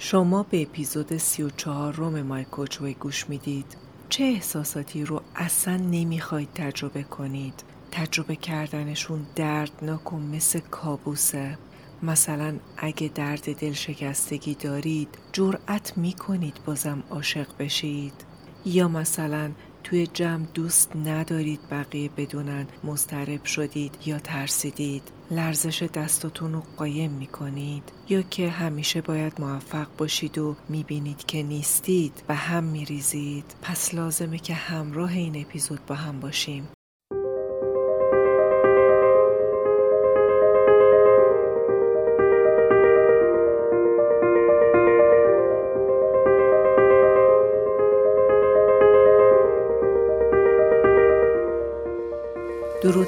شما 0.00 0.42
به 0.42 0.62
اپیزود 0.62 1.16
سی 1.16 1.42
و 1.42 1.50
چهار 1.50 1.94
روم 1.94 2.42
گوش 3.00 3.28
می‌دید. 3.28 3.76
چه 4.08 4.24
احساساتی 4.24 5.04
رو 5.04 5.22
اصلا 5.36 5.76
نمی‌خواید 5.76 6.52
تجربه 6.54 7.02
کنید؟ 7.02 7.64
تجربه 7.90 8.36
کردنشون 8.36 9.26
دردناک 9.36 10.12
و 10.12 10.18
مثل 10.18 10.60
کابوسه. 10.60 11.58
مثلا 12.02 12.58
اگه 12.76 13.10
درد 13.14 13.54
دل 13.58 13.72
شکستگی 13.72 14.54
دارید 14.54 15.08
جرأت 15.32 15.98
می‌کنید 15.98 16.60
بازم 16.66 17.02
عاشق 17.10 17.46
بشید. 17.58 18.24
یا 18.64 18.88
مثلا 18.88 19.50
توی 19.86 20.06
جمع 20.06 20.46
دوست 20.54 20.96
ندارید 20.96 21.60
بقیه 21.70 22.10
بدونن 22.16 22.66
مضطرب 22.84 23.44
شدید 23.44 23.98
یا 24.06 24.18
ترسیدید. 24.18 25.02
لرزش 25.30 25.82
دستاتون 25.82 26.52
رو 26.52 26.62
قایم 26.76 27.10
می 27.10 27.26
کنید 27.26 27.92
یا 28.08 28.22
که 28.22 28.48
همیشه 28.48 29.00
باید 29.00 29.40
موفق 29.40 29.86
باشید 29.98 30.38
و 30.38 30.56
می 30.68 30.84
بینید 30.84 31.26
که 31.26 31.42
نیستید 31.42 32.22
و 32.28 32.34
هم 32.34 32.64
می 32.64 32.84
ریزید 32.84 33.54
پس 33.62 33.94
لازمه 33.94 34.38
که 34.38 34.54
همراه 34.54 35.12
این 35.12 35.40
اپیزود 35.40 35.86
با 35.86 35.94
هم 35.94 36.20
باشیم. 36.20 36.68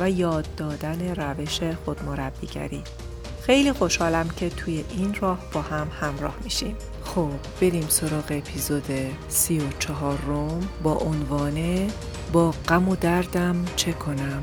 و 0.00 0.10
یاد 0.10 0.48
دادن 0.56 1.14
روش 1.14 1.60
خودمربیگری. 1.84 2.82
خیلی 3.42 3.72
خوشحالم 3.72 4.28
که 4.28 4.50
توی 4.50 4.84
این 4.90 5.14
راه 5.20 5.38
با 5.52 5.62
هم 5.62 5.88
همراه 6.00 6.34
میشیم. 6.44 6.76
خب 7.04 7.30
بریم 7.60 7.86
سراغ 7.88 8.24
اپیزود 8.30 8.86
سی 9.28 9.58
و 9.58 9.62
چهار 9.78 10.18
روم 10.26 10.68
با 10.82 10.92
عنوان 10.94 11.88
با 12.32 12.54
غم 12.68 12.88
و 12.88 12.96
دردم 12.96 13.64
چه 13.76 13.92
کنم؟ 13.92 14.42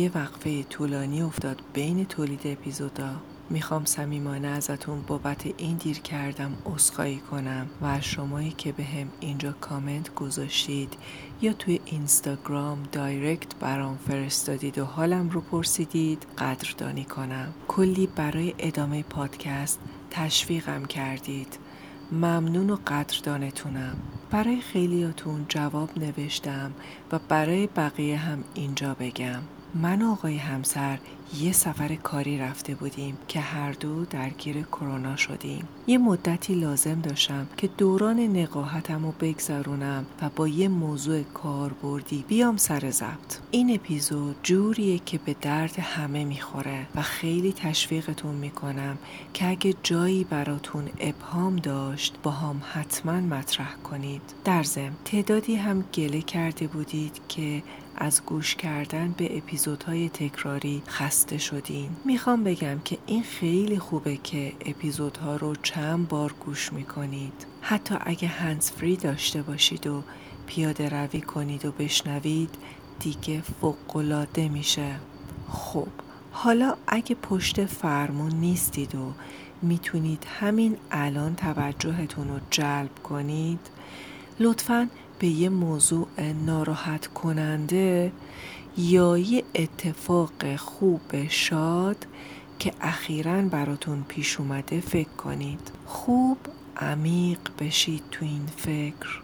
یه 0.00 0.10
وقفه 0.14 0.62
طولانی 0.62 1.22
افتاد 1.22 1.62
بین 1.72 2.04
تولید 2.04 2.40
اپیزودا. 2.44 3.10
می‌خوام 3.50 3.84
صمیمانه 3.84 4.48
ازتون 4.48 5.02
بابت 5.02 5.46
این 5.56 5.76
دیر 5.76 5.98
کردم 5.98 6.52
عذرخواهی 6.66 7.16
کنم 7.16 7.66
و 7.80 7.86
از 7.86 8.04
شمایی 8.04 8.50
که 8.50 8.72
به 8.72 8.84
هم 8.84 9.08
اینجا 9.20 9.52
کامنت 9.52 10.14
گذاشتید 10.14 10.94
یا 11.42 11.52
توی 11.52 11.80
اینستاگرام 11.84 12.78
دایرکت 12.92 13.54
برام 13.54 13.96
فرستادید 14.08 14.78
و 14.78 14.84
حالم 14.84 15.30
رو 15.30 15.40
پرسیدید 15.40 16.26
قدردانی 16.38 17.04
کنم. 17.04 17.54
کلی 17.68 18.06
برای 18.06 18.54
ادامه 18.58 19.02
پادکست 19.02 19.80
تشویقم 20.10 20.84
کردید. 20.84 21.58
ممنون 22.12 22.70
و 22.70 22.76
قدردانتونم. 22.86 23.96
برای 24.30 24.60
خیلیاتون 24.60 25.46
جواب 25.48 25.98
نوشتم 25.98 26.72
و 27.12 27.18
برای 27.28 27.66
بقیه 27.66 28.16
هم 28.16 28.44
اینجا 28.54 28.94
بگم. 28.94 29.40
من 29.74 30.02
و 30.02 30.12
آقای 30.12 30.36
همسر 30.36 30.98
یه 31.40 31.52
سفر 31.52 31.94
کاری 31.94 32.38
رفته 32.38 32.74
بودیم 32.74 33.18
که 33.28 33.40
هر 33.40 33.72
دو 33.72 34.04
درگیر 34.04 34.62
کرونا 34.62 35.16
شدیم. 35.16 35.68
یه 35.86 35.98
مدتی 35.98 36.54
لازم 36.54 37.00
داشتم 37.00 37.46
که 37.56 37.66
دوران 37.78 38.20
نقاهتم 38.20 39.04
رو 39.04 39.12
بگذرونم 39.20 40.06
و 40.22 40.30
با 40.36 40.48
یه 40.48 40.68
موضوع 40.68 41.22
کاربردی 41.22 42.24
بیام 42.28 42.56
سر 42.56 42.90
ضبط. 42.90 43.38
این 43.50 43.74
اپیزود 43.74 44.36
جوریه 44.42 44.98
که 44.98 45.18
به 45.18 45.36
درد 45.40 45.78
همه 45.78 46.24
می‌خوره 46.24 46.86
و 46.94 47.02
خیلی 47.02 47.52
تشویقتون 47.52 48.34
می‌کنم 48.34 48.98
که 49.34 49.48
اگه 49.48 49.74
جایی 49.82 50.24
براتون 50.24 50.88
ابهام 51.00 51.56
داشت 51.56 52.14
با 52.22 52.30
هم 52.30 52.62
حتما 52.72 53.20
مطرح 53.20 53.74
کنید. 53.74 54.22
در 54.44 54.62
ضمن 54.62 54.96
تعدادی 55.04 55.54
هم 55.54 55.84
گله 55.94 56.20
کرده 56.20 56.66
بودید 56.66 57.20
که 57.28 57.62
از 58.00 58.22
گوش 58.26 58.54
کردن 58.54 59.14
به 59.16 59.38
اپیزودهای 59.38 60.08
تکراری 60.08 60.82
خسته 60.86 61.38
شدین. 61.38 61.90
می‌خوام 62.04 62.44
بگم 62.44 62.80
که 62.84 62.98
این 63.06 63.22
خیلی 63.22 63.78
خوبه 63.78 64.16
که 64.16 64.52
اپیزودها 64.66 65.36
رو 65.36 65.54
چند 65.62 66.08
بار 66.08 66.34
گوش 66.40 66.72
می‌کنید. 66.72 67.46
حتی 67.60 67.94
اگه 68.00 68.28
هنس 68.28 68.72
فری 68.72 68.96
داشته 68.96 69.42
باشید 69.42 69.86
و 69.86 70.02
پیاده 70.46 70.88
روی 70.88 71.20
کنید 71.20 71.64
و 71.64 71.72
بشنوید 71.72 72.50
دیگه 73.00 73.42
فوقلاده 73.60 74.48
میشه. 74.48 74.94
خب 75.50 75.88
حالا 76.32 76.76
اگه 76.86 77.14
پشت 77.14 77.64
فرمون 77.64 78.32
نیستید 78.32 78.94
و 78.94 79.12
می‌تونید 79.62 80.26
همین 80.40 80.76
الان 80.90 81.34
توجهتون 81.34 82.28
رو 82.28 82.40
جلب 82.50 83.02
کنید 83.02 83.60
لطفاً 84.40 84.88
به 85.20 85.26
یه 85.26 85.48
موضوع 85.48 86.08
ناراحت 86.46 87.06
کننده 87.06 88.12
یا 88.78 89.18
یه 89.18 89.44
اتفاق 89.54 90.56
خوب 90.56 91.28
شاد 91.28 92.06
که 92.58 92.72
اخیرا 92.80 93.42
براتون 93.42 94.04
پیش 94.08 94.40
اومده 94.40 94.80
فکر 94.80 95.08
کنید. 95.08 95.70
خوب 95.86 96.38
عمیق 96.76 97.38
بشید 97.58 98.02
تو 98.10 98.24
این 98.24 98.46
فکر. 98.56 99.20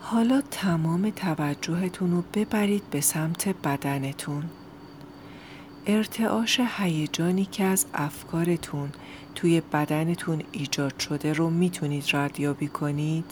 حالا 0.00 0.40
تمام 0.50 1.10
توجهتون 1.10 2.10
رو 2.10 2.24
ببرید 2.34 2.90
به 2.90 3.00
سمت 3.00 3.48
بدنتون. 3.48 4.44
ارتعاش 5.86 6.60
هیجانی 6.60 7.44
که 7.44 7.64
از 7.64 7.86
افکارتون 7.94 8.88
توی 9.34 9.60
بدنتون 9.60 10.42
ایجاد 10.52 10.98
شده 10.98 11.32
رو 11.32 11.50
می‌تونید 11.50 12.04
ردیابی 12.12 12.68
کنید. 12.68 13.24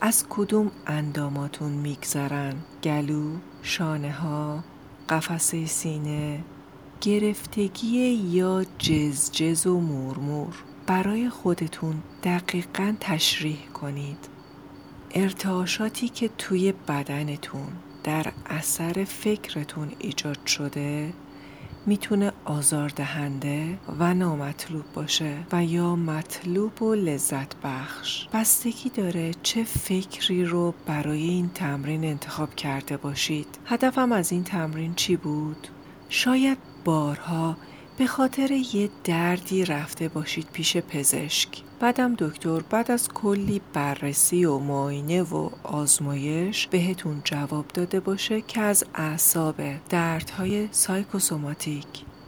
از 0.00 0.24
کدوم 0.28 0.70
انداماتون 0.86 1.72
میگذرن؟ 1.72 2.54
گلو 2.84 3.36
شانه 3.62 4.12
ها 4.12 4.64
قفسه 5.08 5.66
سینه 5.66 6.44
گرفتگی 7.00 8.08
یا 8.08 8.64
جزجز 8.78 9.66
و 9.66 9.80
مورمور؟ 9.80 10.54
برای 10.86 11.30
خودتون 11.30 12.02
دقیقا 12.22 12.94
تشریح 13.00 13.68
کنید. 13.74 14.28
ارتعاشاتی 15.14 16.08
که 16.08 16.30
توی 16.38 16.72
بدنتون 16.72 17.68
در 18.04 18.32
اثر 18.46 19.04
فکرتون 19.04 19.92
ایجاد 19.98 20.46
شده 20.46 21.12
می‌تونه 21.88 22.32
آزاردهنده 22.44 23.78
و 23.98 24.14
نامطلوب 24.14 24.84
باشه 24.94 25.36
و 25.52 25.64
یا 25.64 25.96
مطلوب 25.96 26.82
و 26.82 26.94
لذت 26.94 27.54
بخش 27.64 28.28
بستگی 28.32 28.90
داره 28.90 29.34
چه 29.42 29.64
فکری 29.64 30.44
رو 30.44 30.74
برای 30.86 31.22
این 31.22 31.48
تمرین 31.48 32.04
انتخاب 32.04 32.54
کرده 32.54 32.96
باشید 32.96 33.46
هدفم 33.66 34.12
از 34.12 34.32
این 34.32 34.44
تمرین 34.44 34.94
چی 34.94 35.16
بود؟ 35.16 35.68
شاید 36.08 36.58
بارها 36.84 37.56
به 37.98 38.06
خاطر 38.06 38.50
یه 38.50 38.90
دردی 39.04 39.64
رفته 39.64 40.08
باشید 40.08 40.48
پیش 40.52 40.76
پزشک. 40.76 41.48
بعدم 41.80 42.14
دکتر 42.18 42.60
بعد 42.60 42.90
از 42.90 43.08
کلی 43.08 43.60
بررسی 43.72 44.44
و 44.44 44.58
معاینه 44.58 45.22
و 45.22 45.50
آزمایش 45.62 46.66
بهتون 46.66 47.20
جواب 47.24 47.68
داده 47.68 48.00
باشه 48.00 48.40
که 48.40 48.60
از 48.60 48.84
اعصاب 48.94 49.56
دردهای 49.88 50.68
سایکوسوماتیک. 50.70 51.86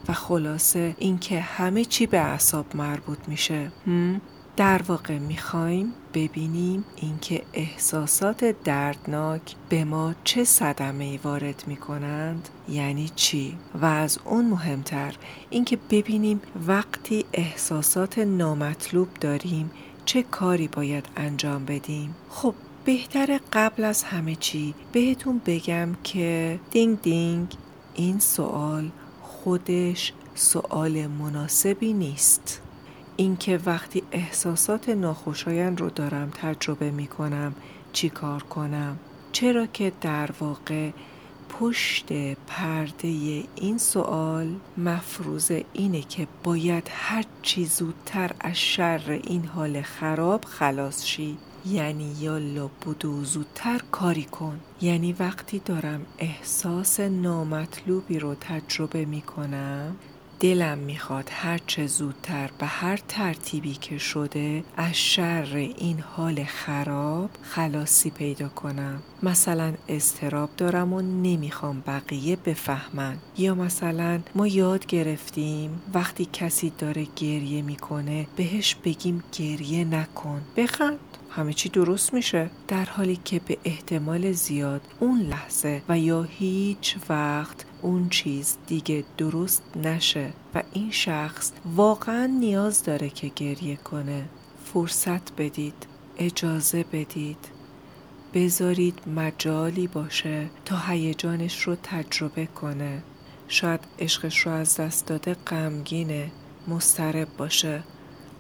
و 0.08 0.12
خلاصه 0.12 0.96
اینکه 0.98 1.40
همه 1.40 1.84
چی 1.84 2.06
به 2.06 2.18
اعصاب 2.18 2.76
مربوط 2.76 3.18
میشه. 3.26 3.72
در 4.56 4.82
واقع 4.82 5.18
می‌خوایم 5.18 5.92
ببینیم 6.14 6.84
اینکه 6.96 7.42
احساسات 7.52 8.44
دردناک 8.44 9.42
به 9.68 9.84
ما 9.84 10.14
چه 10.24 10.44
صدمه 10.44 11.18
وارد 11.24 11.64
می‌کنند. 11.66 12.48
یعنی 12.68 13.10
چی؟ 13.16 13.58
و 13.74 13.84
از 13.84 14.18
اون 14.24 14.44
مهمتر 14.44 15.14
اینکه 15.50 15.78
ببینیم 15.90 16.40
وقتی 16.66 17.24
احساسات 17.32 18.18
نامطلوب 18.18 19.08
داریم 19.20 19.70
چه 20.04 20.22
کاری 20.22 20.68
باید 20.68 21.06
انجام 21.16 21.64
بدیم. 21.64 22.14
خب 22.30 22.54
بهتر 22.84 23.40
قبل 23.52 23.84
از 23.84 24.02
همه 24.02 24.34
چی 24.34 24.74
بهتون 24.92 25.40
بگم 25.46 25.88
که 26.04 26.60
دینگ 26.70 27.00
دینگ 27.00 27.54
این 27.94 28.18
سوال 28.18 28.90
خودش 29.22 30.12
سوال 30.34 31.06
مناسبی 31.06 31.92
نیست. 31.92 32.60
اینکه 33.20 33.60
وقتی 33.66 34.02
احساسات 34.12 34.88
ناخوشایند 34.88 35.80
رو 35.80 35.90
دارم 35.90 36.30
تجربه 36.30 36.90
می 36.90 37.06
کنم 37.06 37.54
چی 37.92 38.08
کار 38.08 38.42
کنم؟ 38.42 38.98
چرا 39.32 39.66
که 39.66 39.92
در 40.00 40.30
واقع 40.40 40.90
پشت 41.48 42.12
پرده 42.46 43.08
این 43.56 43.78
سوال 43.78 44.54
مفروض 44.78 45.52
اینه 45.72 46.00
که 46.00 46.26
باید 46.44 46.90
هر 46.92 47.24
چی 47.42 47.64
زودتر 47.64 48.30
از 48.40 48.56
شر 48.56 49.20
این 49.24 49.44
حال 49.44 49.82
خراب 49.82 50.44
خلاص 50.44 51.04
شی. 51.04 51.38
یعنی 51.66 52.14
یا 52.20 52.38
لابدو 52.38 53.24
زودتر 53.24 53.80
کاری 53.90 54.24
کن. 54.24 54.60
یعنی 54.80 55.12
وقتی 55.12 55.58
دارم 55.64 56.06
احساس 56.18 57.00
نامطلوبی 57.00 58.18
رو 58.18 58.34
تجربه 58.34 59.04
می 59.04 59.22
کنم 59.22 59.96
دلم 60.40 60.78
می‌خواد 60.78 61.28
هرچه 61.32 61.86
زودتر 61.86 62.50
به 62.58 62.66
هر 62.66 62.96
ترتیبی 63.08 63.74
که 63.74 63.98
شده 63.98 64.64
از 64.76 64.94
شر 64.94 65.48
این 65.54 66.00
حال 66.00 66.44
خراب 66.44 67.30
خلاصی 67.42 68.10
پیدا 68.10 68.48
کنم. 68.48 69.02
مثلا 69.22 69.74
استراب 69.88 70.50
دارم 70.56 70.92
و 70.92 71.00
نمی‌خوام 71.00 71.82
بقیه 71.86 72.36
بفهمن. 72.36 73.16
یا 73.38 73.54
مثلا 73.54 74.20
ما 74.34 74.46
یاد 74.46 74.86
گرفتیم 74.86 75.82
وقتی 75.94 76.28
کسی 76.32 76.72
داره 76.78 77.06
گریه 77.16 77.62
می‌کنه 77.62 78.26
بهش 78.36 78.74
بگیم 78.74 79.22
گریه 79.38 79.84
نکن. 79.84 80.42
بخند. 80.56 80.98
همه 81.30 81.52
چی 81.52 81.68
درست 81.68 82.14
میشه. 82.14 82.50
در 82.68 82.84
حالی 82.84 83.18
که 83.24 83.40
به 83.46 83.58
احتمال 83.64 84.32
زیاد 84.32 84.80
اون 85.00 85.20
لحظه 85.20 85.82
و 85.88 85.98
یا 85.98 86.22
هیچ 86.22 86.96
وقت 87.08 87.64
اون 87.82 88.08
چیز 88.08 88.56
دیگه 88.66 89.04
درست 89.18 89.62
نشه 89.76 90.32
و 90.54 90.62
این 90.72 90.90
شخص 90.90 91.52
واقعا 91.76 92.26
نیاز 92.26 92.82
داره 92.82 93.08
که 93.10 93.28
گریه 93.36 93.76
کنه. 93.76 94.24
فرصت 94.64 95.32
بدید 95.32 95.86
اجازه 96.18 96.84
بدید. 96.92 97.48
بذارید 98.34 98.98
مجالی 99.08 99.86
باشه 99.86 100.50
تا 100.64 100.76
هیجانش 100.76 101.62
رو 101.62 101.76
تجربه 101.82 102.46
کنه. 102.46 103.02
شاید 103.48 103.80
عشقش 103.98 104.38
رو 104.38 104.52
از 104.52 104.76
دست 104.76 105.06
داده 105.06 105.34
غمگینه 105.34 106.30
مسترب 106.68 107.28
باشه 107.36 107.82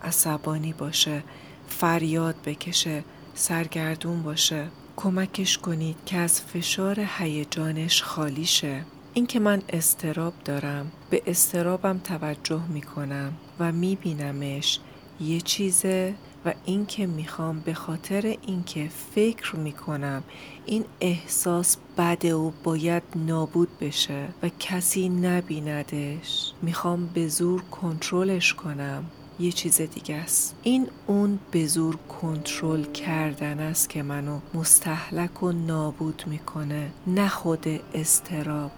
عصبانی 0.02 0.72
باشه 0.72 1.22
فریاد 1.68 2.36
بکشه 2.44 3.04
سرگردون 3.34 4.22
باشه. 4.22 4.68
کمکش 4.96 5.58
کنید 5.58 5.96
که 6.06 6.16
از 6.16 6.40
فشار 6.40 7.00
هیجانش 7.18 8.02
خالی 8.02 8.44
شه. 8.44 8.84
اینکه 9.14 9.40
من 9.40 9.62
استراب 9.68 10.32
دارم 10.44 10.92
به 11.10 11.22
استرابم 11.26 11.98
توجه 11.98 12.66
می‌کنم 12.68 13.32
و 13.60 13.72
میبینمش 13.72 14.80
یه 15.20 15.40
چیزه 15.40 16.14
و 16.44 16.54
اینکه 16.64 17.06
می‌خوام 17.06 17.60
به 17.60 17.74
خاطر 17.74 18.36
اینکه 18.46 18.88
فکر 19.14 19.56
می‌کنم 19.56 20.22
این 20.66 20.84
احساس 21.00 21.76
بده 21.98 22.34
و 22.34 22.50
باید 22.64 23.02
نابود 23.16 23.68
بشه 23.80 24.28
و 24.42 24.50
کسی 24.60 25.08
نبیندش 25.08 26.52
می‌خوام 26.62 27.06
به 27.06 27.28
زور 27.28 27.62
کنترلش 27.62 28.54
کنم. 28.54 29.04
یه 29.40 29.52
چیز 29.52 29.80
دیگه 29.80 30.14
است. 30.14 30.54
این 30.62 30.88
اون 31.06 31.38
به 31.50 31.66
زور 31.66 31.96
کنترل 31.96 32.84
کردن 32.84 33.60
است 33.60 33.88
که 33.88 34.02
منو 34.02 34.40
مستحلک 34.54 35.42
و 35.42 35.52
نابود 35.52 36.22
می‌کنه. 36.26 36.90
نه 37.06 37.28
خود 37.28 37.66
استراب 37.94 38.70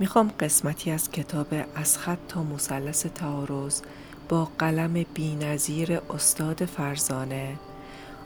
می‌خوام 0.00 0.30
قسمتی 0.40 0.90
از 0.90 1.10
کتاب 1.10 1.46
از 1.74 1.98
خط 1.98 2.18
تا 2.28 2.42
مثلث 2.42 3.06
تعارض 3.06 3.80
با 4.28 4.48
قلم 4.58 5.04
بینظیر 5.14 6.00
استاد 6.10 6.64
فرزانه 6.64 7.56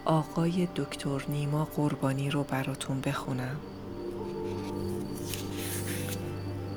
آقای 0.04 0.68
دکتر 0.76 1.24
نیما 1.28 1.64
قربانی 1.64 2.30
رو 2.30 2.44
براتون 2.44 3.00
بخونم 3.00 3.56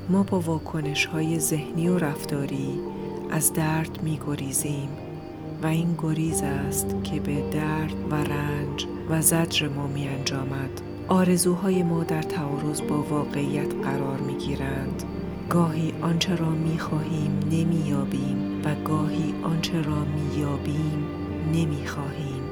ما 0.09 0.23
با 0.23 0.39
واکنش 0.39 1.05
های 1.05 1.39
ذهنی 1.39 1.88
و 1.88 1.97
رفتاری 1.97 2.79
از 3.31 3.53
درد 3.53 4.03
می 4.03 4.19
گریزیم 4.27 4.89
و 5.63 5.67
این 5.67 5.95
گریز 5.97 6.41
است 6.41 6.95
که 7.03 7.19
به 7.19 7.49
درد 7.49 8.11
و 8.11 8.15
رنج 8.15 8.88
و 9.09 9.21
زجر 9.21 9.67
ما 9.67 9.88
می 9.88 10.07
انجامد. 10.07 10.87
آرزوهای 11.07 11.83
ما 11.83 12.04
در 12.04 12.21
تعارض 12.21 12.81
با 12.81 13.01
واقعیت 13.01 13.74
قرار 13.74 14.18
می 14.18 14.33
گیرند. 14.33 15.04
گاهی 15.50 15.94
آنچه 16.01 16.36
را 16.36 16.50
می 16.50 16.80
خواهیم 16.80 17.39
نمی 17.51 17.83
یابیم 17.88 18.62
و 18.65 18.75
گاهی 18.75 19.33
آنچه 19.44 19.81
را 19.81 20.00
می 20.00 20.39
یابیم 20.39 21.07
نمی 21.54 21.88
خواهیم. 21.88 22.44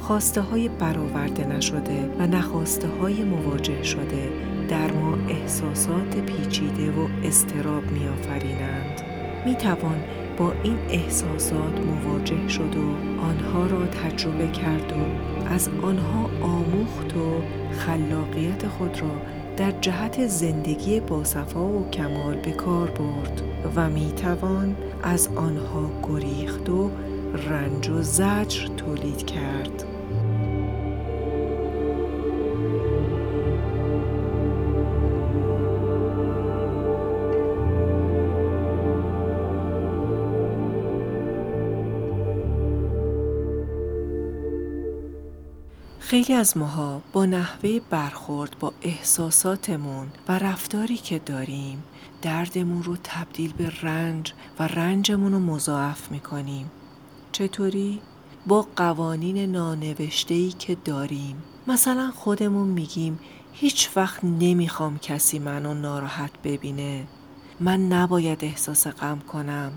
خواسته 0.00 0.40
های 0.40 0.68
برآورده 0.68 1.46
نشده 1.46 2.10
و 2.18 2.26
نخواسته 2.26 2.88
های 2.88 3.24
مواجه 3.24 3.82
شده 3.82 4.28
در 4.68 4.92
ما 4.92 5.16
احساسات 5.28 6.16
پیچیده 6.16 6.90
و 6.90 7.08
استراب 7.24 7.90
می 7.90 8.08
آفرینند. 8.08 9.00
می 9.46 9.54
توان 9.54 10.04
با 10.38 10.52
این 10.62 10.78
احساسات 10.88 11.80
مواجه 11.86 12.48
شد 12.48 12.76
و 12.76 13.20
آنها 13.20 13.66
را 13.66 13.86
تجربه 13.86 14.48
کرد 14.48 14.92
و 14.92 15.26
از 15.52 15.68
آنها 15.82 16.30
آموخت 16.42 17.16
و 17.16 17.40
خلاقیت 17.78 18.68
خود 18.68 19.00
را 19.00 19.10
در 19.56 19.70
جهت 19.80 20.26
زندگی 20.26 21.00
باصفا 21.00 21.66
و 21.66 21.90
کمال 21.90 22.34
به 22.34 22.50
کار 22.50 22.90
برد 22.90 23.42
و 23.76 23.90
می 23.90 24.12
توان 24.12 24.76
از 25.02 25.28
آنها 25.36 25.90
گریخت 26.02 26.68
و 26.68 26.90
رنج 27.48 27.88
و 27.88 28.02
زجر 28.02 28.66
تولید 28.76 29.26
کرد. 29.26 29.95
خیلی 46.06 46.32
از 46.32 46.56
ماها 46.56 47.02
با 47.12 47.26
نحوه 47.26 47.80
برخورد 47.90 48.56
با 48.60 48.72
احساساتمون 48.82 50.06
و 50.28 50.38
رفتاری 50.38 50.96
که 50.96 51.18
داریم 51.18 51.84
دردمون 52.22 52.82
رو 52.82 52.96
تبدیل 53.04 53.52
به 53.52 53.72
رنج 53.82 54.32
و 54.58 54.66
رنجمون 54.66 55.32
رو 55.32 55.38
مضاعف 55.38 56.10
می‌کنیم. 56.10 56.70
چطوری؟ 57.32 58.00
با 58.46 58.66
قوانین 58.76 59.52
نانوشتهی 59.52 60.50
که 60.50 60.76
داریم. 60.84 61.42
مثلا 61.66 62.10
خودمون 62.10 62.68
میگیم 62.68 63.18
هیچ 63.52 63.90
وقت 63.96 64.24
نمی‌خوام 64.24 64.98
کسی 64.98 65.38
منو 65.38 65.74
ناراحت 65.74 66.30
ببینه. 66.44 67.06
من 67.60 67.88
نباید 67.88 68.44
احساس 68.44 68.86
غم 68.86 69.18
کنم. 69.18 69.72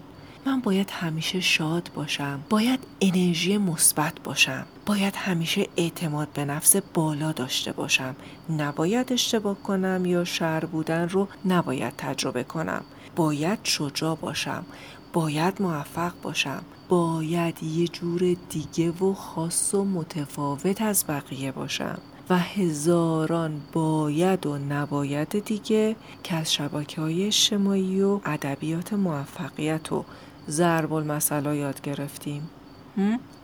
من 0.45 0.59
باید 0.59 0.89
همیشه 0.91 1.39
شاد 1.39 1.91
باشم. 1.95 2.39
باید 2.49 2.79
انرژی 3.01 3.57
مثبت 3.57 4.13
باشم. 4.23 4.65
باید 4.85 5.15
همیشه 5.15 5.67
اعتماد 5.77 6.27
به 6.33 6.45
نفس 6.45 6.75
بالا 6.75 7.31
داشته 7.31 7.71
باشم. 7.71 8.15
نباید 8.57 9.13
اشتباه 9.13 9.55
کنم 9.55 10.05
یا 10.05 10.23
شر 10.23 10.65
بودن 10.65 11.09
رو 11.09 11.27
نباید 11.45 11.93
تجربه 11.97 12.43
کنم. 12.43 12.83
باید 13.15 13.59
شجاع 13.63 14.15
باشم. 14.15 14.65
باید 15.13 15.61
موفق 15.61 16.13
باشم. 16.21 16.63
باید 16.89 17.63
یه 17.63 17.87
جور 17.87 18.35
دیگه 18.49 18.91
و 18.91 19.13
خاص 19.13 19.73
و 19.73 19.85
متفاوت 19.85 20.81
از 20.81 21.05
بقیه 21.07 21.51
باشم. 21.51 21.99
و 22.29 22.37
هزاران 22.37 23.61
باید 23.73 24.45
و 24.45 24.57
نباید 24.57 25.45
دیگه 25.45 25.95
که 26.23 26.35
از 26.35 26.53
شبکه 26.53 27.01
های 27.01 27.25
اجتماعی 27.25 28.01
و 28.01 28.19
ادبیات 28.25 28.93
موفقیت 28.93 29.91
و 29.91 30.05
ضرب 30.49 30.93
المثلا 30.93 31.55
یاد 31.55 31.81
گرفتیم. 31.81 32.49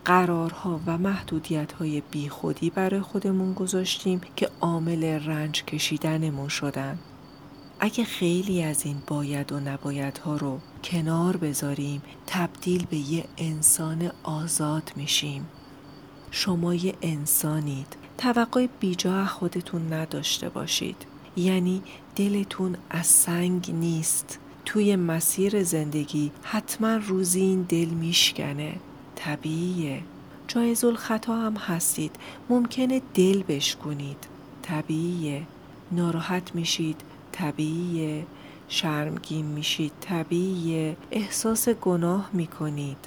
قرارها 0.06 0.80
و 0.86 0.98
محدودیت 0.98 1.72
های 1.72 2.02
بی 2.12 2.30
خودی 2.30 2.70
برای 2.70 3.02
خودمون 3.02 3.54
گذاشتیم 3.54 4.22
که 4.36 4.50
عامل 4.62 5.04
رنج 5.04 5.64
کشیدنمون 5.64 6.48
شدن. 6.48 7.00
اگه 7.80 8.04
خیلی 8.04 8.64
از 8.64 8.86
این 8.86 8.98
باید 9.08 9.52
و 9.52 9.60
نباید 9.60 10.18
ها 10.18 10.36
رو 10.36 10.60
کنار 10.84 11.38
بذاریم 11.38 12.02
تبدیل 12.28 12.86
به 12.86 12.98
یه 12.98 13.26
انسان 13.38 14.12
آزاد 14.24 14.92
میشیم. 14.96 15.48
شما 16.32 16.76
یه 16.76 16.96
انسانید. 17.02 18.05
توقع 18.18 18.68
بیجا 18.80 19.26
خودتون 19.26 19.94
نداشته 19.94 20.50
باشید. 20.50 21.06
یعنی 21.38 21.82
دلتون 22.16 22.78
از 22.90 23.08
سنگ 23.08 23.72
نیست. 23.72 24.40
توی 24.66 24.96
مسیر 24.96 25.64
زندگی 25.64 26.32
حتما 26.44 26.96
روزی 26.96 27.42
این 27.42 27.62
دل 27.62 27.86
میشکنه. 27.86 28.76
طبیعیه. 29.16 30.02
جایز 30.48 30.86
الخطا 30.86 31.36
هم 31.36 31.56
هستید. 31.58 32.16
ممکنه 32.50 33.02
دل 33.14 33.44
بشکنید 33.44 34.18
طبیعیه. 34.62 35.44
ناراحت 35.92 36.56
میشید. 36.56 37.02
طبیعیه. 37.32 38.26
شرمگین 38.68 39.46
میشید. 39.46 39.92
طبیعیه. 40.02 40.98
احساس 41.12 41.70
گناه 41.70 42.30
می‌کنید. 42.34 42.98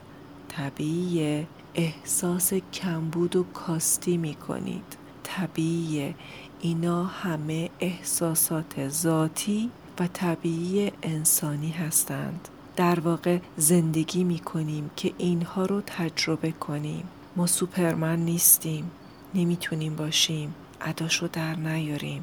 طبیعیه. 0.48 1.46
احساس 1.78 2.54
کمبود 2.54 3.37
و 3.37 3.42
کاستی 3.42 4.16
می‌کنید. 4.16 4.97
طبیعیه. 5.23 6.14
اینا 6.61 7.04
همه 7.04 7.70
احساسات 7.80 8.88
ذاتی 8.88 9.70
و 10.00 10.06
طبیعی 10.12 10.92
انسانی 11.02 11.70
هستند. 11.70 12.49
در 12.76 13.00
واقع 13.00 13.38
زندگی 13.56 14.25
می 14.25 14.38
کنیم 14.38 14.90
که 14.97 15.12
اینها 15.18 15.66
رو 15.66 15.80
تجربه 15.87 16.52
کنیم. 16.52 17.08
ما 17.37 17.47
سوپرمن 17.47 18.18
نیستیم. 18.18 18.90
نمی‌تونیم 19.35 19.97
باشیم. 19.97 20.54
عداشو 20.80 21.28
در 21.32 21.54
نیاریم. 21.54 22.23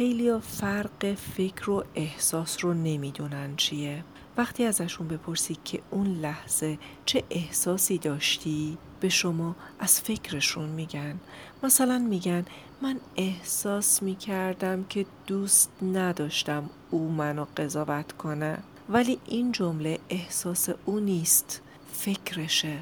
خیلی 0.00 0.40
فرق 0.40 1.14
فکر 1.14 1.70
و 1.70 1.84
احساس 1.94 2.64
رو 2.64 2.74
نمی‌دونن 2.74 3.56
چیه. 3.56 4.04
وقتی 4.36 4.64
ازشون 4.64 5.08
بپرسی 5.08 5.56
که 5.64 5.82
اون 5.90 6.06
لحظه 6.06 6.78
چه 7.06 7.24
احساسی 7.30 7.98
داشتی 7.98 8.78
به 9.00 9.08
شما 9.08 9.56
از 9.78 10.00
فکرشون 10.00 10.68
میگن. 10.68 11.20
مثلا 11.62 11.98
میگن 11.98 12.44
من 12.82 13.00
احساس 13.16 14.02
می‌کردم 14.02 14.84
که 14.84 15.06
دوست 15.26 15.70
نداشتم 15.82 16.70
او 16.90 17.08
منو 17.08 17.46
قضاوت 17.56 18.12
کنه. 18.12 18.58
ولی 18.88 19.18
این 19.26 19.52
جمله 19.52 19.98
احساس 20.08 20.68
او 20.84 21.00
نیست 21.00 21.62
فکرشه. 21.92 22.78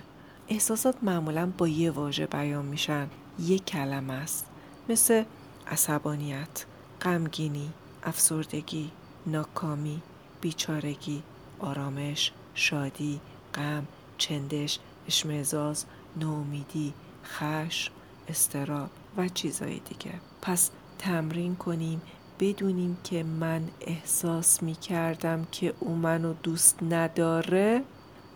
احساسات 0.49 0.97
معمولا 1.03 1.53
با 1.59 1.69
یه 1.69 1.91
واژه 1.91 2.27
بیان 2.27 2.65
میشن. 2.65 3.09
یه 3.39 3.59
کلمه 3.59 4.15
است. 4.15 4.47
مثل 4.89 5.25
عصبانیت. 5.67 6.65
غمگینی 7.03 7.71
افسردگی 8.03 8.91
ناکامی 9.27 10.03
بیچارگی 10.41 11.23
آرامش 11.59 12.33
شادی 12.55 13.21
غم 13.55 13.87
چندش 14.19 14.79
اشمعزاز 15.07 15.85
نومیدی 16.17 16.95
خشم 17.25 17.93
استراب 18.29 18.91
و 19.17 19.29
چیزهای 19.29 19.79
دیگه. 19.79 20.15
پس 20.43 20.71
تمرین 20.99 21.57
کنیم 21.57 22.03
بدونیم 22.41 22.97
که 23.05 23.23
من 23.23 23.69
احساس 23.81 24.63
می 24.63 24.75
کردم 24.75 25.47
که 25.53 25.75
او 25.81 25.95
منو 25.95 26.33
دوست 26.43 26.83
نداره. 26.83 27.83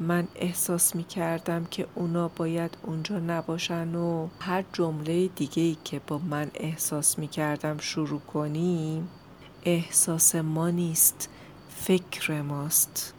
من 0.02 0.28
احساس 0.34 0.96
می 0.96 1.04
کردم 1.04 1.64
که 1.64 1.86
اونا 1.94 2.28
باید 2.28 2.76
اونجا 2.82 3.18
نباشن 3.18 3.94
و 3.94 4.28
هر 4.40 4.64
جمله 4.72 5.28
دیگه 5.28 5.62
ای 5.62 5.76
که 5.84 6.00
با 6.06 6.18
من 6.18 6.50
احساس 6.54 7.18
می 7.18 7.28
کردم 7.28 7.78
شروع 7.78 8.20
کنیم 8.20 9.08
احساس 9.64 10.34
ما 10.34 10.70
نیست 10.70 11.28
فکر 11.68 12.42
ماست. 12.42 13.14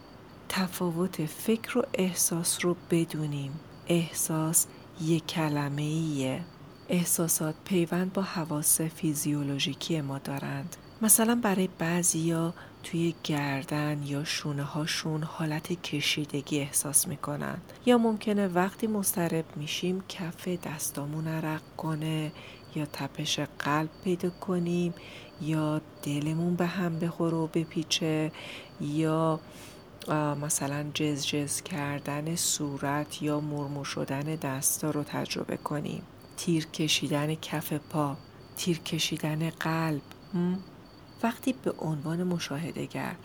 تفاوت 0.49 1.25
فکر 1.25 1.77
و 1.77 1.83
احساس 1.93 2.65
رو 2.65 2.75
بدونیم. 2.91 3.59
احساس 3.87 4.67
یک 5.01 5.27
کلمه 5.27 5.81
ایه 5.81 6.45
احساسات 6.89 7.55
پیوند 7.65 8.13
با 8.13 8.21
حواس 8.21 8.81
فیزیولوژیکی 8.81 10.01
ما 10.01 10.17
دارند. 10.17 10.75
مثلا 11.03 11.39
برای 11.43 11.69
بعضیا 11.79 12.53
توی 12.83 13.13
گردن 13.23 14.03
یا 14.03 14.23
شونه 14.23 14.63
هاشون 14.63 15.23
حالت 15.23 15.81
کشیدگی 15.81 16.59
احساس 16.59 17.07
می‌کنن. 17.07 17.57
یا 17.85 17.97
ممکنه 17.97 18.47
وقتی 18.47 18.87
مضطرب 18.87 19.45
میشیم 19.55 20.03
کف 20.09 20.47
دستامون 20.47 21.27
عرق 21.27 21.61
کنه 21.77 22.31
یا 22.75 22.85
تپش 22.85 23.39
قلب 23.39 23.89
پیدا 24.03 24.29
کنیم 24.29 24.93
یا 25.41 25.81
دلمون 26.03 26.55
به 26.55 26.65
هم 26.65 26.99
بخوره 26.99 27.37
و 27.37 27.47
بپیچه 27.47 28.31
یا 28.81 29.39
مثلا 30.41 30.85
جز 30.93 31.25
جز 31.25 31.61
کردن 31.61 32.35
صورت 32.35 33.21
یا 33.21 33.39
مرمور 33.39 33.85
شدن 33.85 34.35
دستا 34.35 34.91
رو 34.91 35.03
تجربه 35.03 35.57
کنیم. 35.57 36.03
تیر 36.37 36.65
کشیدن 36.65 37.35
کف 37.35 37.73
پا 37.73 38.17
تیر 38.57 38.79
کشیدن 38.79 39.49
قلب 39.49 40.01
وقتی 41.23 41.53
به 41.63 41.71
عنوان 41.71 42.23
مشاهدهگر 42.23 43.15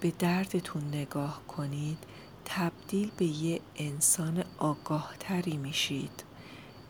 به 0.00 0.12
دردتون 0.18 0.88
نگاه 0.88 1.42
کنید 1.48 1.98
تبدیل 2.44 3.10
به 3.16 3.24
یه 3.24 3.60
انسان 3.76 4.44
آگاه 4.58 5.14
تری 5.20 5.56
میشید. 5.56 6.24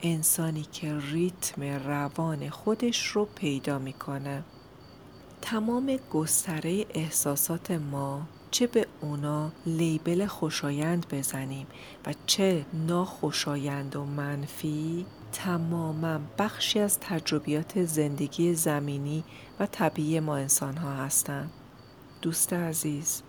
انسانی 0.02 0.62
که 0.62 0.98
ریتم 0.98 1.62
روان 1.62 2.50
خودش 2.50 3.06
رو 3.06 3.24
پیدا 3.24 3.78
می‌کنه. 3.78 4.44
تمام 5.42 5.98
گستره 6.12 6.86
احساسات 6.90 7.70
ما 7.70 8.22
چه 8.50 8.66
به 8.66 8.86
اونا 9.00 9.52
لیبل 9.66 10.26
خوشایند 10.26 11.06
بزنیم 11.10 11.66
و 12.06 12.14
چه 12.26 12.66
ناخوشایند 12.72 13.96
و 13.96 14.04
منفی 14.04 15.06
تماما 15.32 16.20
بخشی 16.38 16.80
از 16.80 17.00
تجربیات 17.00 17.84
زندگی 17.84 18.54
زمینی 18.54 19.24
و 19.60 19.66
طبیعی 19.66 20.20
ما 20.20 20.36
انسان 20.36 20.76
ها 20.76 20.92
هستند. 20.92 21.50
دوست 22.22 22.52
عزیز 22.52 23.22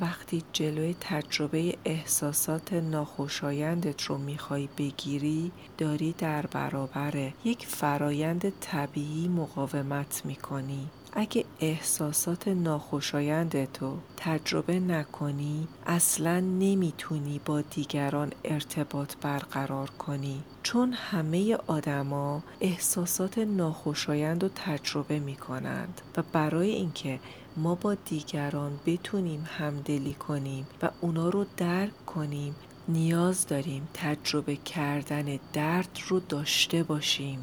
وقتی 0.00 0.42
جلوی 0.52 0.96
تجربه 1.00 1.74
احساسات 1.84 2.72
ناخوشایندت 2.72 4.02
رو 4.02 4.18
می‌خوای 4.18 4.68
بگیری 4.78 5.52
داری 5.78 6.14
در 6.18 6.46
برابر 6.46 7.32
یک 7.44 7.66
فرایند 7.66 8.52
طبیعی 8.60 9.28
مقاومت 9.28 10.22
می‌کنی 10.24 10.90
اگه 11.12 11.44
احساسات 11.60 12.48
ناخوشایند 12.48 13.72
تو 13.72 13.96
تجربه 14.16 14.80
نکنی 14.80 15.68
اصلا 15.86 16.40
نمی‌تونی 16.40 17.40
با 17.44 17.60
دیگران 17.60 18.32
ارتباط 18.44 19.14
برقرار 19.20 19.90
کنی. 19.90 20.42
چون 20.62 20.92
همه 20.92 21.56
آدما 21.66 22.42
احساسات 22.60 23.38
ناخوشایند 23.38 24.42
رو 24.42 24.50
تجربه 24.54 25.18
می 25.18 25.36
کنند 25.36 26.00
و 26.16 26.22
برای 26.32 26.70
اینکه 26.70 27.20
ما 27.56 27.74
با 27.74 27.94
دیگران 27.94 28.80
بتونیم 28.86 29.48
همدلی 29.58 30.14
کنیم 30.14 30.66
و 30.82 30.90
اونا 31.00 31.28
رو 31.28 31.46
درک 31.56 32.06
کنیم 32.06 32.54
نیاز 32.88 33.46
داریم 33.46 33.88
تجربه 33.94 34.56
کردن 34.56 35.38
درد 35.52 35.98
رو 36.08 36.20
داشته 36.20 36.82
باشیم. 36.82 37.38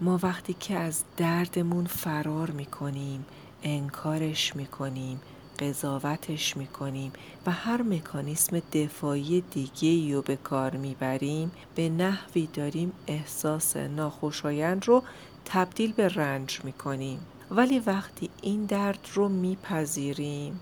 ما 0.00 0.18
وقتی 0.22 0.54
که 0.54 0.74
از 0.74 1.02
دردمون 1.16 1.84
فرار 1.84 2.50
می‌کنیم 2.50 3.24
انکارش 3.62 4.56
می‌کنیم 4.56 5.20
قضاوتش 5.58 6.56
می‌کنیم 6.56 7.12
و 7.46 7.50
هر 7.50 7.82
مکانیسم 7.82 8.62
دفاعی 8.72 9.40
دیگه 9.40 10.14
رو 10.14 10.22
به 10.22 10.36
کار 10.36 10.76
می‌بریم 10.76 11.52
به 11.74 11.88
نحوی 11.88 12.48
داریم 12.54 12.92
احساس 13.06 13.76
ناخوشایند 13.76 14.88
رو 14.88 15.02
تبدیل 15.44 15.92
به 15.92 16.08
رنج 16.08 16.60
می‌کنیم. 16.64 17.18
ولی 17.50 17.78
وقتی 17.78 18.30
این 18.42 18.64
درد 18.64 19.08
رو 19.14 19.28
میپذیریم 19.28 20.60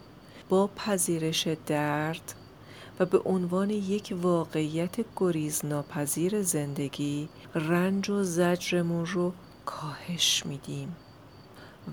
با 0.49 0.71
پذیرش 0.77 1.49
درد 1.67 2.35
و 3.01 3.07
به 3.07 3.19
عنوان 3.19 3.71
یک 3.71 4.15
واقعیت 4.23 4.97
گریز 5.17 5.65
ناپذیر 5.65 6.43
زندگی 6.43 7.29
رنج 7.55 8.11
و 8.11 8.23
زجرمون 8.23 9.07
رو 9.07 9.33
کاهش 9.67 10.47
میدیم. 10.47 10.97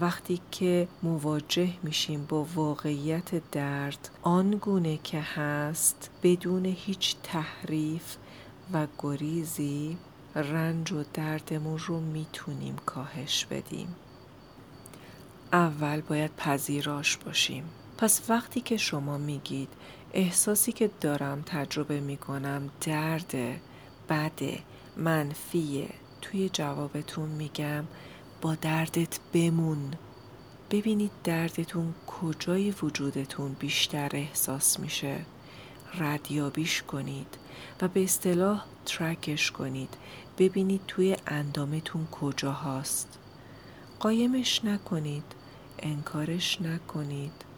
وقتی 0.02 0.42
که 0.52 0.88
مواجه 1.04 1.70
میشیم 1.84 2.26
با 2.26 2.48
واقعیت 2.56 3.52
درد 3.52 4.10
آنگونه 4.22 4.98
که 4.98 5.22
هست 5.22 6.10
بدون 6.24 6.66
هیچ 6.66 7.16
تحریف 7.24 8.16
و 8.74 8.88
گریزی 9.00 9.98
رنج 10.36 10.92
و 10.92 11.04
دردمون 11.14 11.80
رو 11.88 12.00
می‌تونیم 12.00 12.76
کاهش 12.86 13.46
بدیم. 13.46 13.96
اول 15.54 16.02
باید 16.02 16.36
پذیراش 16.36 17.18
باشیم. 17.18 17.64
پس 18.02 18.22
وقتی 18.30 18.62
که 18.62 18.78
شما 18.78 19.18
میگید 19.18 19.70
احساسی 20.14 20.72
که 20.72 20.90
دارم 21.02 21.44
تجربه 21.46 22.00
می‌کنم 22.00 22.70
درد 22.82 23.62
بده 24.10 24.60
منفیه 24.98 25.90
توی 26.22 26.50
جوابتون 26.50 27.30
میگم 27.30 27.84
با 28.42 28.56
دردت 28.56 29.20
بمون. 29.34 29.94
ببینید 30.72 31.12
دردتون 31.24 31.94
کجای 32.08 32.72
وجودتون 32.72 33.54
بیشتر 33.54 34.10
احساس 34.14 34.80
میشه. 34.80 35.26
ردیابیش 36.00 36.84
کنید 36.84 37.38
و 37.82 37.88
به 37.88 38.04
اصطلاح 38.04 38.66
ترکش 38.86 39.52
کنید. 39.52 39.98
ببینید 40.38 40.82
توی 40.88 41.18
اندامتون 41.28 42.08
کجا 42.12 42.52
هست 42.52 43.20
قایمش 44.00 44.66
نکنید 44.66 45.24
انکارش 45.80 46.62
نکنید. 46.62 47.49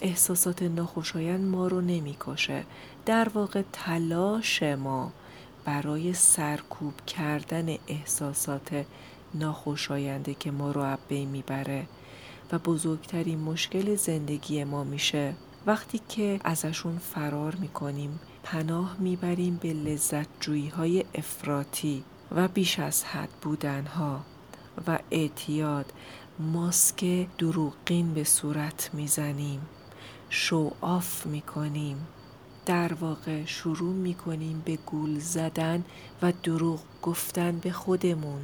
احساسات 0.00 0.62
ناخوشایند 0.62 1.44
ما 1.44 1.66
رو 1.66 1.80
نمی‌کشه. 1.80 2.64
در 3.06 3.28
واقع 3.28 3.62
تلاش 3.72 4.62
ما 4.62 5.12
برای 5.64 6.12
سرکوب 6.12 6.94
کردن 7.06 7.76
احساسات 7.88 8.84
ناخوشاینده 9.34 10.34
که 10.34 10.50
ما 10.50 10.70
رو 10.70 10.96
بین 11.08 11.28
می‌بره 11.28 11.86
و 12.52 12.58
بزرگترین 12.58 13.40
مشکل 13.40 13.94
زندگی 13.94 14.64
ما 14.64 14.84
میشه. 14.84 15.34
وقتی 15.66 16.00
که 16.08 16.40
ازشون 16.44 16.98
فرار 16.98 17.54
می‌کنیم 17.54 18.20
پناه 18.42 18.96
می‌بریم 18.98 19.56
به 19.62 19.72
لذت 19.72 20.26
جویی 20.40 20.68
های 20.68 21.04
افراطی 21.14 22.04
و 22.32 22.48
بیش 22.48 22.78
از 22.78 23.04
حد 23.04 23.30
بودنها 23.42 24.20
و 24.86 24.98
اعتیاد 25.10 25.92
ماسک 26.38 27.26
دروغین 27.38 28.14
به 28.14 28.24
صورت 28.24 28.90
می‌زنیم. 28.92 29.60
شو 30.30 30.70
آف 30.80 31.26
می‌کنیم. 31.26 32.06
در 32.66 32.94
واقع 32.94 33.44
شروع 33.44 33.94
می‌کنیم 33.94 34.62
به 34.64 34.78
گول 34.86 35.18
زدن 35.18 35.84
و 36.22 36.32
دروغ 36.42 36.80
گفتن 37.02 37.58
به 37.58 37.72
خودمون. 37.72 38.40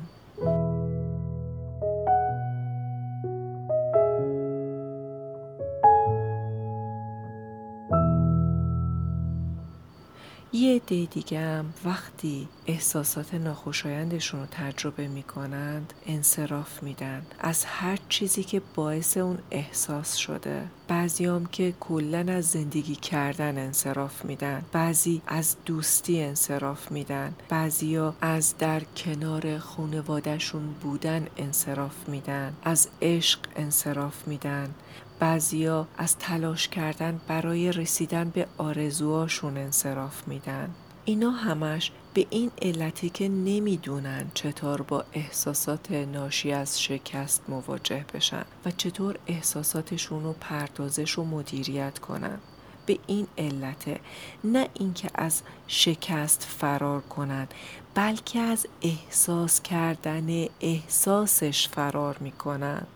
عده 10.83 11.05
دیگه 11.05 11.41
هم 11.41 11.75
وقتی 11.85 12.49
احساسات 12.67 13.35
ناخوشایندشون 13.35 14.41
رو 14.41 14.47
تجربه 14.51 15.09
می‌کنند 15.09 15.93
انصراف 16.07 16.83
میدن. 16.83 17.27
از 17.41 17.65
هر 17.65 17.99
چیزی 18.09 18.43
که 18.43 18.63
باعث 18.75 19.17
اون 19.17 19.39
احساس 19.51 20.17
شده. 20.17 20.63
بعضی 20.89 21.27
هم 21.27 21.47
که 21.47 21.75
کلا 21.81 22.33
از 22.33 22.47
زندگی 22.47 22.95
کردن 22.95 23.59
انصراف 23.59 24.25
میدن. 24.25 24.63
بعضی 24.73 25.23
از 25.27 25.57
دوستی 25.67 26.23
انصراف 26.23 26.93
میدن. 26.93 27.35
بعضی 27.49 27.97
ها 27.97 28.15
از 28.21 28.55
در 28.59 28.81
کنار 28.81 29.59
خانوادهشون 29.59 30.75
بودن 30.83 31.27
انصراف 31.37 32.09
میدن. 32.09 32.53
از 32.65 32.89
عشق 33.03 33.41
انصراف 33.57 34.29
میدن. 34.29 34.75
بعضیا 35.23 35.87
از 35.99 36.19
تلاش 36.19 36.69
کردن 36.69 37.21
برای 37.29 37.73
رسیدن 37.73 38.31
به 38.31 38.47
آرزوهاشون 38.59 39.57
انصراف 39.57 40.29
میدن. 40.29 40.75
اینا 41.05 41.31
همش 41.31 41.93
به 42.15 42.27
این 42.31 42.51
علتی 42.63 43.11
که 43.11 43.29
نمی‌دونن 43.29 44.31
چطور 44.35 44.83
با 44.83 45.05
احساسات 45.13 45.93
ناشی 45.93 46.53
از 46.53 46.83
شکست 46.83 47.43
مواجه 47.49 48.05
بشن 48.15 48.45
و 48.65 48.71
چطور 48.71 49.19
احساساتشون 49.27 50.23
رو 50.23 50.33
پردازش 50.41 51.19
و 51.19 51.25
مدیریت 51.25 51.99
کنن. 51.99 52.39
به 52.87 52.99
این 53.07 53.27
علته 53.39 54.01
نه 54.45 54.69
اینکه 54.75 55.11
از 55.15 55.43
شکست 55.67 56.43
فرار 56.43 57.01
کنن 57.01 57.49
بلکه 57.95 58.39
از 58.39 58.67
احساس 58.83 59.63
کردن 59.63 60.47
احساسش 60.61 61.69
فرار 61.69 62.17
می‌کنن. 62.21 62.87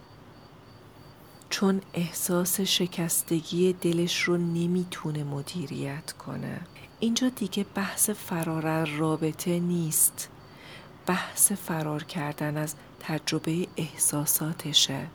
چون 1.50 1.80
احساس 1.94 2.60
شکستگی 2.60 3.72
دلش 3.72 4.22
رو 4.22 4.36
نمی‌تونه 4.36 5.24
مدیریت 5.24 6.12
کنه. 6.12 6.60
اینجا 7.00 7.28
دیگه 7.28 7.66
بحث 7.74 8.10
فرار 8.10 8.66
از 8.66 8.88
رابطه 8.96 9.58
نیست. 9.60 10.28
بحث 11.06 11.52
فرار 11.52 12.02
کردن 12.02 12.56
از 12.56 12.74
تجربه 13.00 13.66
احساساتشه. 13.76 15.06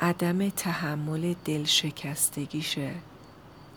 عدم 0.00 0.48
تحمل 0.48 1.34
دل 1.44 1.64
شکستگیشه 1.64 2.94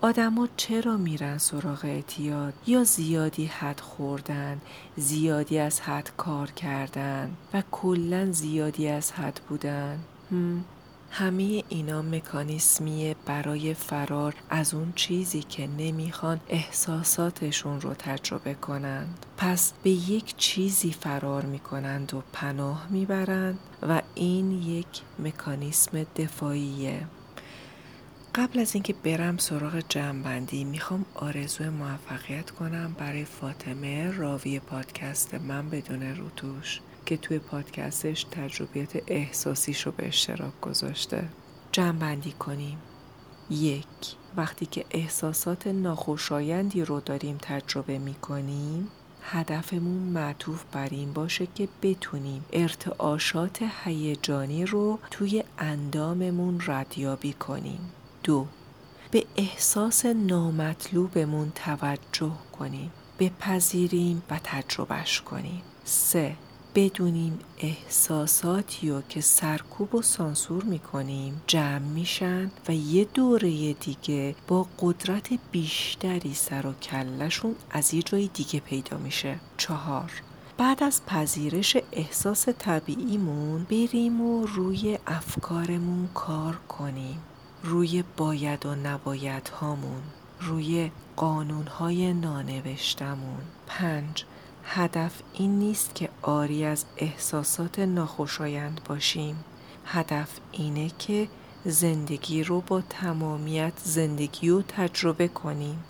آدما 0.02 0.48
چرا 0.58 0.98
میرن 0.98 1.38
سراغ 1.38 1.86
اعتیاد؟ 1.86 2.54
یا 2.68 2.84
زیادی 2.84 3.46
حد 3.46 3.80
خوردن 3.80 4.62
زیادی 4.98 5.60
از 5.60 5.82
حد 5.82 6.12
کار 6.18 6.52
کردن 6.52 7.38
و 7.54 7.64
کلا 7.72 8.32
زیادی 8.32 8.88
از 8.88 9.12
حد 9.12 9.42
بودن؟ 9.50 10.00
همه 11.18 11.64
اینا 11.70 12.02
مکانیسمیه 12.02 13.16
برای 13.26 13.74
فرار 13.74 14.36
از 14.50 14.74
اون 14.74 14.94
چیزی 14.96 15.42
که 15.42 15.68
نمی‌خوان 15.68 16.40
احساساتشون 16.50 17.82
رو 17.82 17.94
تجربه 17.94 18.54
کنند. 18.54 19.26
پس 19.38 19.74
به 19.84 19.90
یک 19.90 20.38
چیزی 20.38 20.92
فرار 20.92 21.46
می‌کنند 21.46 22.14
و 22.14 22.24
پناه 22.34 22.88
می‌برند 22.90 23.60
و 23.82 24.02
این 24.16 24.52
یک 24.52 25.02
مکانیسم 25.20 26.04
دفاعیه. 26.16 27.08
قبل 28.36 28.60
از 28.60 28.76
اینکه 28.76 28.94
برم 28.94 29.38
سراغ 29.38 29.84
جمعبندی 29.90 30.64
می‌خوام 30.64 31.06
آرزو 31.14 31.72
موفقیت 31.72 32.52
کنم 32.52 32.96
برای 33.00 33.26
فاطمه 33.26 34.12
راوی 34.12 34.60
پادکست 34.60 35.34
من 35.34 35.70
بدون 35.70 36.04
روتوش 36.04 36.82
که 37.06 37.18
توی 37.18 37.40
پادکستش 37.40 38.24
تجربیات 38.24 38.98
احساسیش 39.08 39.82
رو 39.82 39.92
به 39.92 40.08
اشتراک 40.08 40.62
گذاشته. 40.62 41.30
جمع 41.72 42.16
کنیم. 42.40 42.78
یک 43.50 43.86
وقتی 44.38 44.66
که 44.66 44.86
احساسات 44.92 45.68
ناخوشایندی 45.68 46.86
رو 46.86 47.00
داریم 47.00 47.38
تجربه 47.42 47.98
می 47.98 48.14
کنیم 48.14 48.88
هدفمون 49.22 50.04
معطوف 50.04 50.64
بر 50.72 50.90
این 50.92 51.14
باشه 51.14 51.48
که 51.56 51.68
بتونیم 51.82 52.46
ارتعاشات 52.54 53.60
هیجانی 53.84 54.66
رو 54.66 55.00
توی 55.12 55.44
انداممون 55.60 56.62
ردیابی 56.68 57.34
کنیم. 57.34 57.80
دو 58.24 58.48
به 59.12 59.26
احساس 59.36 60.06
نامطلوبمون 60.06 61.52
توجه 61.56 62.32
کنیم. 62.60 62.92
بپذیریم 63.20 64.24
و 64.30 64.40
تجربهش 64.44 65.22
کنیم. 65.22 65.62
سه 65.86 66.36
بدونیم 66.76 67.40
احساساتی 67.58 68.90
رو 68.90 69.02
که 69.10 69.22
سرکوب 69.22 69.96
و 69.96 70.02
سانسور 70.02 70.64
می‌کنیم 70.64 71.42
جمع 71.48 71.80
میشن 71.80 72.52
و 72.68 72.74
یه 72.74 73.06
دوره 73.14 73.74
دیگه 73.74 74.36
با 74.48 74.68
قدرت 74.80 75.30
بیشتری 75.52 76.34
سر 76.34 76.66
و 76.66 76.74
کلشون 76.74 77.56
از 77.72 77.94
یه 77.94 78.02
جای 78.02 78.30
دیگه 78.34 78.60
پیدا 78.60 78.98
میشه. 78.98 79.36
چهار. 79.58 80.12
بعد 80.58 80.84
از 80.84 81.06
پذیرش 81.06 81.78
احساس 81.92 82.50
طبیعیمون 82.50 83.64
بریم 83.64 84.22
و 84.22 84.46
روی 84.46 85.00
افکارمون 85.08 86.10
کار 86.14 86.56
کنیم. 86.56 87.20
روی 87.64 88.04
باید 88.18 88.66
و 88.66 88.76
نباید 88.76 89.48
هامون 89.48 90.02
روی 90.42 90.92
قانون 91.16 91.68
های 91.68 92.14
نانوشتمون 92.14 93.42
پنج. 93.68 94.26
هدف 94.66 95.12
این 95.34 95.60
نیست 95.60 95.96
که 95.96 96.10
آری 96.22 96.66
از 96.66 96.86
احساسات 96.98 97.80
ناخوشایند 97.80 98.82
باشیم. 98.90 99.44
هدف 99.86 100.30
اینه 100.52 100.92
که 101.00 101.28
زندگی 101.66 102.44
رو 102.44 102.62
با 102.62 102.82
تمامیت 102.90 103.74
زندگی 103.84 104.50
رو 104.50 104.62
تجربه 104.62 105.28
کنیم. 105.28 105.84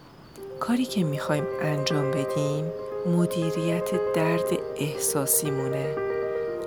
کاری 0.60 0.86
که 0.86 1.04
می‌خوایم 1.04 1.44
انجام 1.62 2.12
بدیم 2.12 2.66
مدیریت 3.06 4.14
درد 4.14 4.50
احساسی 4.76 5.52
مونه 5.52 5.96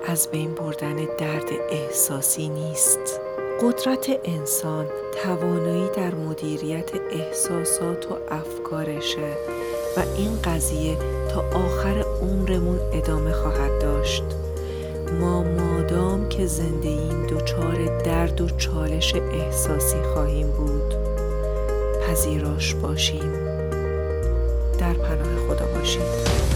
از 0.07 0.27
بین 0.31 0.55
بردن 0.55 0.95
درد 0.95 1.49
احساسی 1.69 2.49
نیست. 2.49 3.19
قدرت 3.61 4.09
انسان 4.25 4.85
توانایی 5.23 5.89
در 5.95 6.15
مدیریت 6.15 6.89
احساسات 7.11 8.11
و 8.11 8.17
افکارشه. 8.31 9.37
این 10.01 10.41
قضیه 10.43 10.97
تا 11.29 11.41
آخر 11.41 12.05
عمرمون 12.21 12.79
ادامه 12.93 13.31
خواهد 13.31 13.81
داشت. 13.81 14.23
ما 15.19 15.43
مادام 15.43 16.29
که 16.29 16.45
زنده 16.45 16.89
این 16.89 17.25
دچار 17.27 18.01
درد 18.03 18.41
و 18.41 18.49
چالش 18.49 19.15
احساسی 19.15 20.01
خواهیم 20.13 20.51
بود. 20.51 20.93
پذیراش 22.07 22.75
باشیم. 22.75 23.33
در 24.79 24.93
پناه 24.93 25.47
خدا 25.47 25.65
باشیم. 25.65 26.48